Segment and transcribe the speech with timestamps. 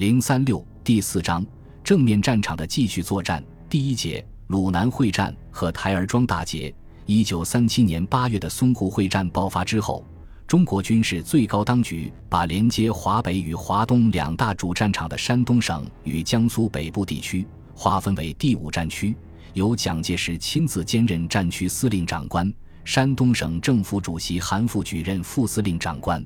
[0.00, 1.44] 零三六第四章
[1.84, 3.44] 正面战场的继续作战。
[3.68, 6.74] 第一节鲁南会战和台儿庄大捷。
[7.04, 10.02] 一九三七年八月的淞沪会战爆发之后，
[10.46, 19.14] 中国军事最高当局把连接华北与华东两大主战场的山东省与江苏北部地区划分为第五战区，
[19.52, 22.50] 由蒋介石亲自兼任战区司令长官，
[22.86, 26.24] 山东省政府主席韩复榘任副司令长官。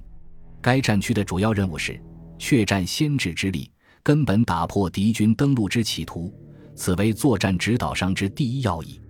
[0.62, 2.00] 该战区的主要任务是
[2.38, 3.70] 确占先制之力，
[4.02, 6.32] 根本打破敌军登陆之企图，
[6.74, 9.00] 此为作战指导上之第一要义。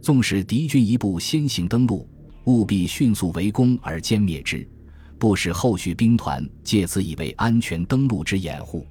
[0.00, 2.08] 纵使敌军一部先行登陆，
[2.44, 4.68] 务必迅速围攻而歼灭之，
[5.18, 8.86] 不使后续兵团借此以为安全登陆之掩护，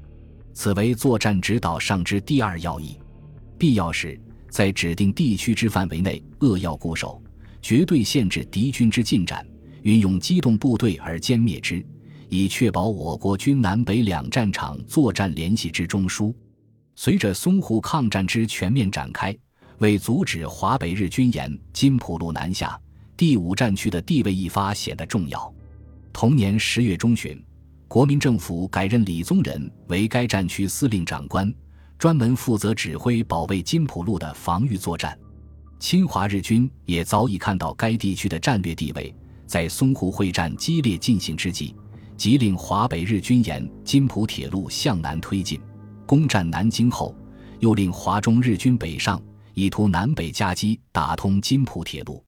[0.53, 2.97] 此为作战指导上之第二要义。
[3.57, 7.21] 必要时，在指定地区之范围内扼要固守，
[7.61, 9.47] 绝对限制敌军之进展，
[9.83, 11.85] 运用机动部队而歼灭之，
[12.35, 16.33] 以确保我国军南北两战场作战联系之中枢。
[16.95, 19.35] 随着淞沪抗战之全面展开。
[19.79, 22.79] 为阻止华北日军沿金浦路南下，
[23.17, 25.53] 第五战区的地位一发显得重要。
[26.13, 27.43] 同年十月中旬，
[27.89, 31.53] 国民政府改任李宗仁为该战区司令长官，
[31.97, 35.17] 专门负责指挥保卫金浦路的防御作战。
[35.77, 39.13] 侵华日军也早已看到该地区的战略地位，
[39.45, 41.75] 在淞沪会战激烈进行之际，
[42.17, 45.59] 即令华北日军沿津浦铁路向南推进，
[46.05, 47.15] 攻占南京后，
[47.59, 49.21] 又令华中日军北上。
[49.57, 52.21] 以图南北夹击，打通津浦铁路。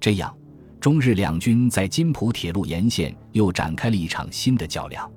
[0.00, 0.34] 这样，
[0.80, 5.10] 中日两军在津浦铁路沿线又展开了一场新的较量。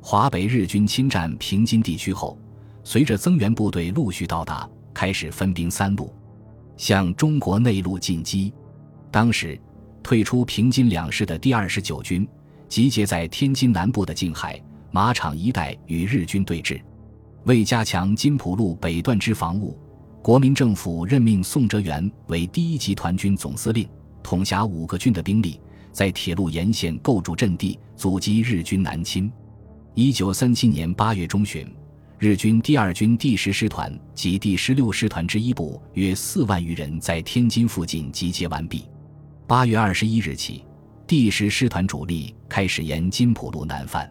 [0.00, 2.38] 华北日军侵占平津地区后，
[2.84, 6.14] 随着增援部队陆续到达，开始分兵三路
[6.76, 8.54] 向中国内陆进击。
[9.10, 9.60] 当时，
[10.04, 12.24] 退出平津两市的第二十九军
[12.72, 14.58] 集结在天津南部的静海、
[14.92, 16.80] 马场一带与日军对峙。
[17.44, 19.78] 为加强金浦路北段之防务。
[20.22, 23.86] 国民政府任命宋哲元为第一集团军总司令，
[24.22, 25.60] 统辖五个军的兵力，
[25.92, 29.30] 在铁路沿线构筑阵地，阻击日军南侵。
[29.92, 31.70] 一九三七年八月中旬，
[32.18, 38.86] 日军第二军第十师团及第十六师团之一部约四万余人在天津附近集结完毕。
[39.46, 40.64] 八月二十一日起，
[41.12, 44.10] 第十师团主力开始沿金浦路南犯。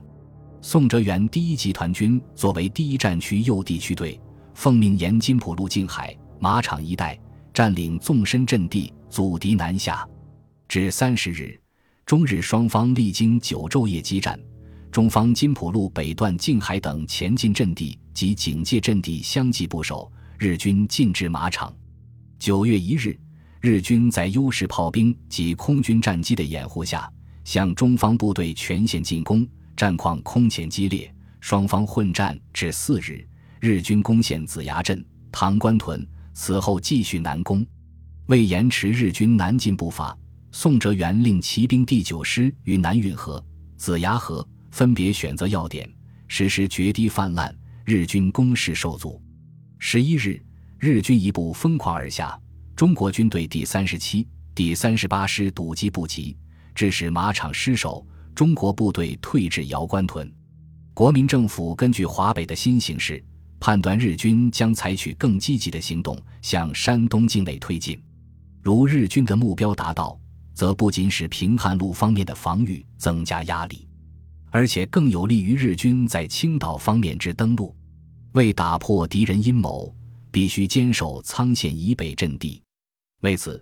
[0.61, 4.21] 宋哲元第一集团军作为第一战区右地区队。
[4.53, 7.19] 奉命沿金浦路进海、马场一带
[7.51, 10.07] 占领纵深阵地，阻敌南下。
[10.67, 11.59] 至三十日，
[12.05, 14.39] 中日双方历经九昼夜激战，
[14.91, 20.07] 中方金浦路北段近海等前进阵地及警戒阵地相继部守，
[20.37, 21.73] 日军进至马场。
[22.37, 23.19] 九月一日，
[23.61, 27.07] 日军在优势炮兵及空军战机的掩护下，
[27.43, 33.23] 向中方部队全线进攻，战况空前激烈，双方混战至四日。
[33.59, 37.63] 日军攻陷子牙镇、唐官屯，此后继续南攻。
[38.25, 40.17] 为延迟日军南进步伐，
[40.51, 43.43] 宋哲元令骑兵第九师于南运河、
[43.77, 45.87] 子牙河分别选择要点，
[46.27, 47.55] 实施决堤泛滥，
[47.85, 49.21] 日军攻势受阻。
[49.77, 50.43] 十一日，
[50.79, 52.35] 日军一部疯狂而下，
[52.81, 56.35] 中国军队第三十七、第三十八师堵击不及，
[56.73, 58.03] 致使马场失守，
[58.33, 60.33] 中国部队退至姚关屯。
[60.91, 63.23] 国民政府根据华北的新形势。
[63.59, 68.01] 判断日军将采取更积极的行动向山东境内推进，
[68.63, 70.19] 如日军的目标达到，
[70.55, 73.87] 则不仅使平汉路方面的防御增加压力，
[74.49, 77.75] 而且更有利于日军在青岛方面之登陆。
[78.31, 79.95] 为打破敌人阴谋，
[80.31, 82.59] 必须坚守沧县以北阵地。
[83.21, 83.61] 为此，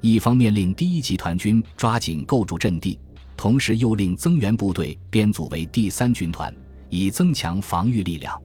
[0.00, 2.98] 一方面令第一集团军抓紧构筑阵地，
[3.36, 6.54] 同时又令增援部队编组为第三军团，
[6.88, 8.40] 以增强防御力量。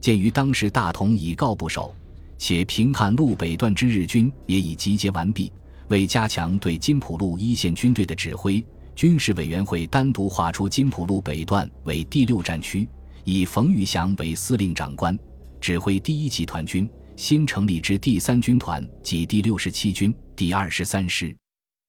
[0.00, 1.94] 鉴于当时大同已告不守，
[2.38, 5.52] 且平汉路北段之日军也已集结完毕，
[5.88, 8.64] 为加强对金浦路一线军队的指挥，
[8.96, 12.88] 军事委员会单独划出金浦路北段为第六战区，
[13.24, 15.16] 以冯玉祥为司令长官，
[15.60, 16.88] 指挥第一集团军
[17.20, 21.36] 新成立之第三军团及第六十七军第二十三师。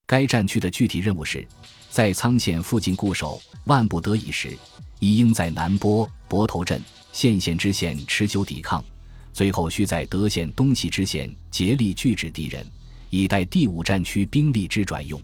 [0.06, 1.48] 该战区的具体任务是，
[1.88, 4.54] 在苍县附近固守，万不得已时，
[5.00, 6.78] 亦应在南波、泊头镇。
[7.12, 8.84] 县县知县持久抵抗，
[9.32, 12.66] 最后需在德县东西知县竭力拒止敌人，
[13.08, 15.18] 以待第五战区兵力之转用。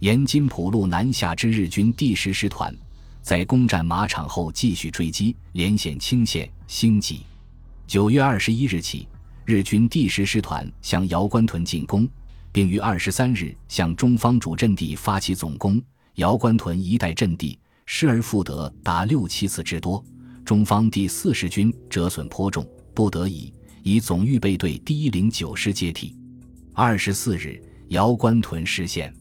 [0.00, 2.76] 沿金浦路南下之日军第十师团，
[3.22, 7.20] 在攻占马场后继续追击，连线清县、兴集。
[7.86, 9.06] 九月二十一日起，
[9.46, 12.08] 日军第十师团向姚关屯进攻，
[12.50, 15.80] 并于二十三日向中方主阵地发起总攻。
[16.16, 20.04] 姚关屯一带阵地失而复得达六七次之多。
[20.44, 23.54] 中方第四十军折损颇重，不得已
[23.84, 26.12] 以总预备队第一零九师接替。
[26.72, 29.14] 二十四日，姚关屯失陷，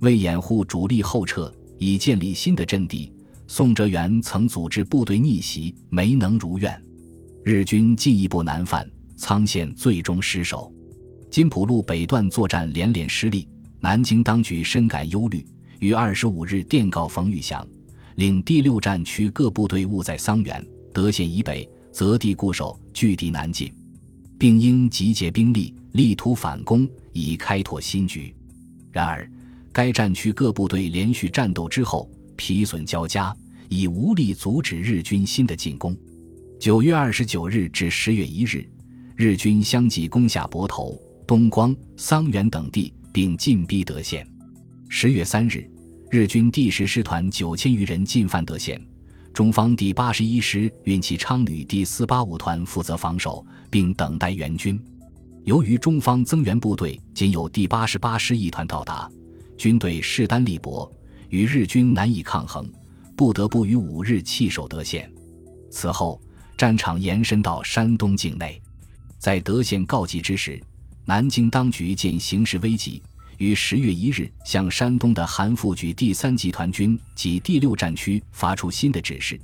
[0.00, 3.10] 为掩护主力后撤，以建立新的阵地，
[3.46, 6.78] 宋哲元曾组织部队逆袭，没能如愿。
[7.42, 8.86] 日军进一步南犯，
[9.22, 10.74] 苍县最终失守。
[11.30, 13.48] 金浦路北段作战连连失利，
[13.78, 15.46] 南京当局深感忧虑，
[15.78, 17.64] 于二十五日电告冯玉祥。
[18.16, 23.72] 令第六战区各部队务在桑园、德县以北，择地固守，拒敌南进，
[24.40, 28.34] 并应集结兵力，力图反攻，以开拓新局。
[28.90, 29.30] 然而，
[29.72, 33.32] 该战区各部队连续战斗之后，疲损交加，
[33.68, 35.96] 已无力阻止日军新的进攻。
[36.58, 38.68] 九月二十九日至十月一日，
[39.16, 44.26] 日军相继攻下泊头、东光、桑园等地，并进逼德县。
[44.88, 45.68] 十月三日。
[46.10, 48.78] 日军第十师团九千余人进犯德县，
[49.32, 54.78] 中方第八十一师运气昌旅第四八五团负责防守，并等待援军。
[55.44, 59.10] 由于中方增援部队仅有第八十八师一团到达，
[59.56, 60.92] 军队势单力薄，
[61.30, 62.70] 与日军难以抗衡，
[63.16, 65.10] 不得不于五日弃守德县。
[65.70, 66.20] 此后，
[66.58, 68.61] 战场延伸到山东境内。
[69.22, 70.60] 在德县告急之时，
[71.04, 73.00] 南京当局见形势危急。
[73.38, 79.40] 于十月一日，向山东的韩复榘第三集团军及第六战区发出新的指示：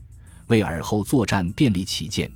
[0.49, 2.29] 为尔后作战便利起见，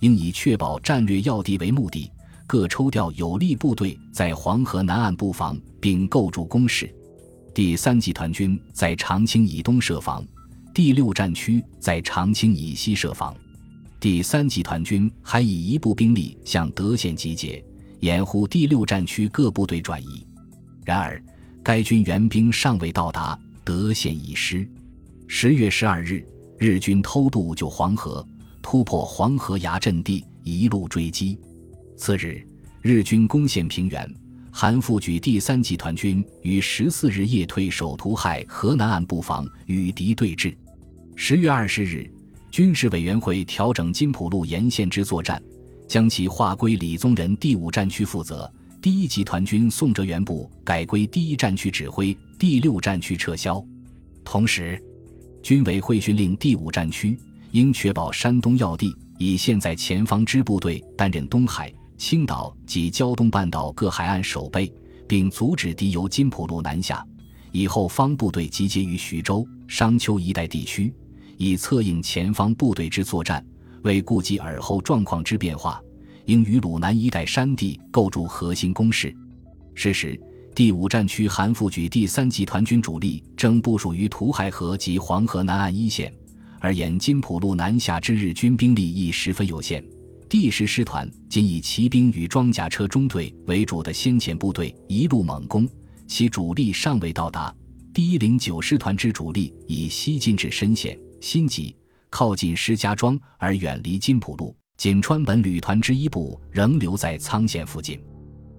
[0.00, 2.12] 应以确保战略要地为目的，
[2.46, 6.94] 各抽调有力部队在黄河南岸布防，并构筑工事。
[7.54, 10.22] 第三集团军在长清以东设防，
[10.74, 13.34] 第六战区在长清以西设防。
[14.00, 17.62] 第三集团军还以一部兵力向德县集结，
[17.98, 20.26] 掩护第六战区各部队转移。
[20.86, 21.22] 然而，
[21.62, 24.66] 该军援兵尚未到达，德县已失。
[25.28, 26.24] 十月十二日，
[26.58, 28.26] 日军偷渡就黄河，
[28.62, 31.38] 突破黄河崖阵地，一路追击。
[31.98, 32.42] 次日，
[32.80, 34.10] 日军攻陷平原，
[34.50, 40.56] 韩复榘第三集团军于十四日夜退守图亥河南岸布防，与敌对峙。
[41.14, 42.10] 十月二十日，
[42.50, 45.40] 军事委员会调整金浦路沿线之作战，
[45.86, 48.52] 将其划归李宗仁第五战区负责。
[48.82, 53.64] 第一集团军宋哲元部改归第一战区指挥，第六战区撤销。
[54.24, 54.82] 同时，
[55.42, 57.16] 军委会训令第五战区
[57.52, 64.72] 应确保山东要地，以现在前方支部队担任东海、青岛及胶东半岛各海岸守备，
[65.06, 67.06] 并阻止敌由金浦路南下。
[67.52, 70.92] 以后方部队集结于徐州、商丘一带地区，
[71.40, 73.42] 以策应前方部队之作战。
[73.82, 75.82] 为顾及尔后状况之变化。
[76.26, 79.16] 应于鲁南一带山地构筑核心工事。
[79.74, 80.20] 是时，
[80.54, 86.12] 第五战区韩复榘第三集团军主力正部署于图海河及黄河南岸一线，
[86.60, 89.82] 而沿金浦路南下之日军兵力亦十分有限。
[90.28, 95.66] 第十师团仅以骑兵与装甲车中队为主的先遣部队一路猛攻，
[96.06, 97.52] 其主力尚未到达。
[97.94, 101.76] 第一零九师团之主力已西进至深县、新集，
[102.08, 104.56] 靠近石家庄而远离金浦路。
[104.78, 108.02] 仅川本旅团之一部仍留在仓县附近。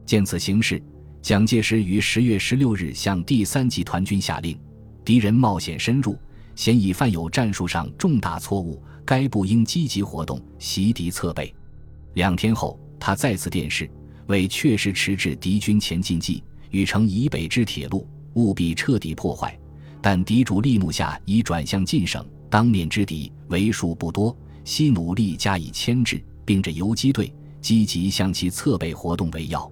[0.05, 0.81] 见此形势，
[1.23, 4.55] 蒋介石于十月十六日向第三集团军下令：
[5.03, 6.15] 敌人冒险深入，
[6.55, 11.51] 显已犯有战术上重大错误，该部应积极活动，袭敌侧背。
[12.13, 13.89] 两天后，他再次电示：
[14.27, 19.57] 为确实迟滞敌军前进计，禹城以北之铁路务必彻底破坏。
[20.03, 24.37] 但敌主力目下已转向晋省，当面之敌为数不多。
[24.63, 29.69] 悉努力加以牵制，并着游击队积极向其侧背活动为要。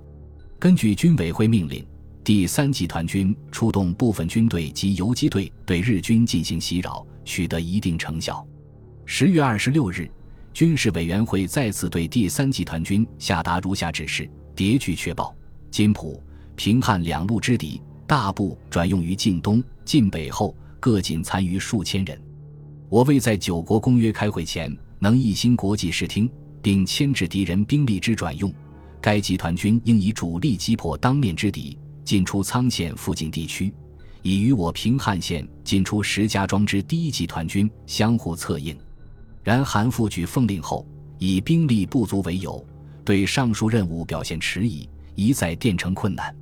[0.58, 1.86] 根据军委会命令，
[2.24, 8.44] 第三集团军出动部分军队及游击队对日军进行袭扰，取得一定成效。
[9.06, 10.10] 十月二十六日，
[10.54, 15.36] 军事委员会再次对第三集团军下达如下指示：迭据确报，
[15.70, 16.20] 金浦、
[16.56, 22.20] 平汉两路之敌大部转用于晋东、晋北后，各仅残余数千人。
[22.90, 26.28] 我未在九国公约开会前能一心国际视听，
[26.60, 28.52] 并牵制敌人兵力之转用，
[29.00, 33.72] 该集团军应以主力击破当面之敌，进出沧县附近地区，
[34.24, 38.76] 以与我平汉县进出石家庄之第一集团军相互策应。
[39.44, 40.84] 然韩复榘奉令后，
[41.20, 42.66] 以兵力不足为由，
[43.06, 46.36] 对上述任务表现迟疑，一再电成困难，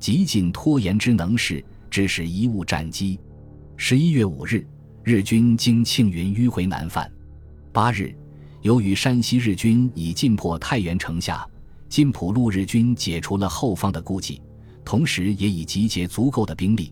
[0.00, 3.16] 极尽拖延之能事，致使贻误战机。
[3.76, 4.66] 十一月五日。
[5.06, 7.12] 日军经庆云迂回南犯。
[7.74, 8.16] 八日，
[8.62, 11.46] 由于山西日军已进破太原城下，
[11.90, 14.40] 金浦路日军解除了后方的顾忌，
[14.82, 16.90] 同时也已集结足够的兵力，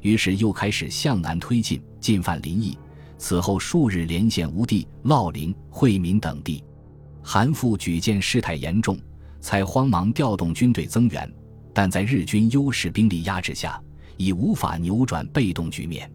[0.00, 2.76] 于是又开始向南推进，进犯临邑，
[3.16, 6.64] 此后数日连线吴地、烙陵、惠民等地。
[7.22, 8.98] 韩复举见事态严重，
[9.40, 11.32] 才慌忙调动军队增援，
[11.72, 13.80] 但在日军优势兵力压制下，
[14.16, 16.10] 已无法扭转被动局面。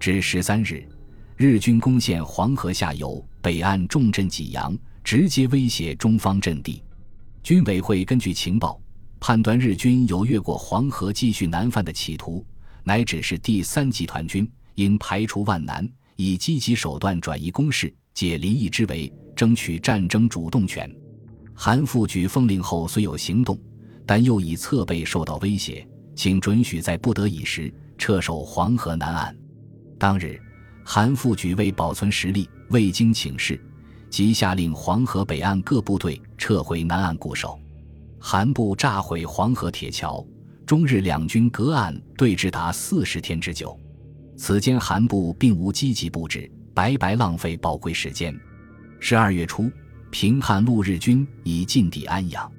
[0.00, 0.82] 至十三日，
[1.36, 6.82] 日军攻陷黄河下游北岸重镇济阳，直接威胁中方阵地。
[7.42, 8.80] 军委会根据情报
[9.20, 12.42] 判断，日军有越过黄河继续南犯的企图，
[12.82, 19.12] 乃指示第三集团军应排除万难，以积极手段转移攻势，解临沂之围。
[19.36, 20.90] 争取战争主动权。
[21.54, 23.58] 韩复举封令后虽有行动，
[24.04, 29.34] 但又以侧背受到威胁，请准许在不得已时撤守黄河南岸。
[30.00, 30.40] 当日，
[30.82, 33.60] 韩复举为保存实力，未经请示，
[34.08, 37.60] 即下令黄河北岸各部队撤回南岸固守。
[38.18, 40.26] 韩部炸毁黄河铁桥，
[40.64, 43.78] 中日两军隔岸对峙达四十天之久。
[44.38, 48.34] 此间韩部并无积极布置，白白浪费宝贵时间。
[49.00, 49.70] 十二月初，
[50.10, 52.50] 平汉路日军已进抵安阳，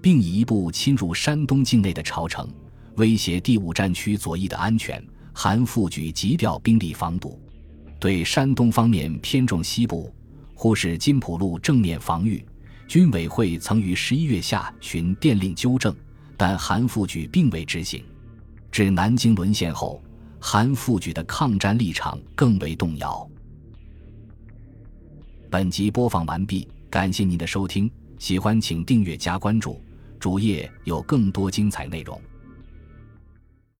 [0.00, 2.48] 并以一部侵入山东境内的朝城，
[2.94, 5.04] 威胁第五战区左翼的安全。
[5.38, 7.38] 韩复举急调兵力防堵，
[8.00, 10.10] 对山东方面偏重西部，
[10.54, 12.42] 忽视金浦路正面防御。
[12.88, 15.94] 军委会曾于十一月下旬电令纠正，
[16.38, 18.02] 但韩复举并未执行。
[18.72, 20.02] 至南京沦陷后，
[20.40, 23.28] 韩复举的抗战立场更为动摇。
[25.50, 29.78] 本集播放完毕，感谢您的收听，喜欢请订阅加关注，
[30.18, 32.18] 主页有更多精彩内容。